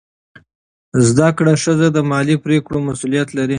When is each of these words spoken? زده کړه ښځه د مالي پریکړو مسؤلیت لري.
زده 1.07 1.27
کړه 1.37 1.53
ښځه 1.63 1.87
د 1.91 1.97
مالي 2.11 2.35
پریکړو 2.43 2.77
مسؤلیت 2.89 3.29
لري. 3.37 3.49